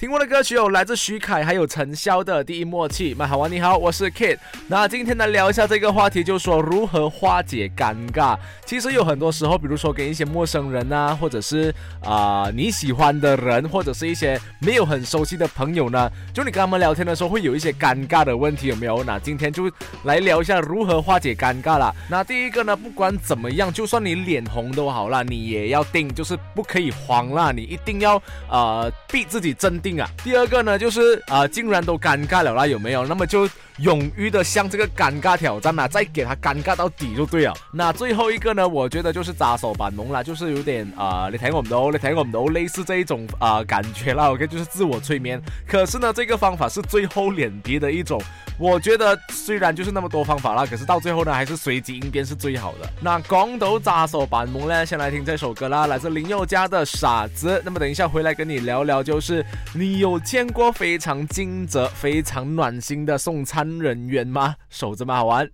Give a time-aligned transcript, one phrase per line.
[0.00, 3.14] 听过的歌曲有来自徐凯还有陈潇的《第一默契》。
[3.18, 4.38] 麦好玩，你好，我是 Kid。
[4.66, 8.34] 那今天呢聊一下这个话题，就是说如何化解尴尬。
[8.64, 11.70] 其实有很多时候，比如说跟一些陌生人啊，或者是
[12.02, 19.04] 啊你喜欢的人，或者是一些没有很熟悉的朋友呢，就你跟他们聊天的时候会有一些尴尬的问题，有没有？
[19.04, 19.70] 那今天就
[20.04, 21.94] 来聊一下如何化解尴尬啦。
[22.08, 28.14] 那第一个呢，不管怎么样，就算你脸红都好啦，你也要定，就是不可以慌啦，你一定要
[28.48, 29.89] 呃逼自己镇定。
[29.98, 33.06] 啊，第二个呢，就是啊，竟然都尴尬了啦，有没有？
[33.06, 33.48] 那么就
[33.78, 37.54] 勇于的向这个尴尬挑战呐，再给他尴尬到底就对了。
[37.72, 44.30] 那最后一个呢，我觉得就是扎手板萌啦，就是有点啊，你睇我唔到，你睇我唔到，类似这一种啊感觉啦。
[44.30, 45.40] OK，就是自我催眠。
[45.66, 48.20] 可是呢，这个方法是最厚脸皮的一种。
[48.58, 52.86] 我觉得虽然就是那么多方法啦，可是到最后呢，还是随机应变是最好的。
[53.00, 57.48] 那光头扎手板萌呢，先来听这首歌啦，来自林宥嘉的《傻子》。
[57.64, 59.42] 那么等一下回来跟你聊聊，就是。
[59.80, 64.54] 你有见过非常尽责、非常暖心的送餐人员吗？
[64.68, 65.16] 守着吗？
[65.16, 65.50] 好玩。